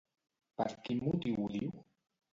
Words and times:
Per 0.61 0.67
quin 0.87 1.03
motiu 1.09 1.39
ho 1.45 1.53
diu? 1.57 1.77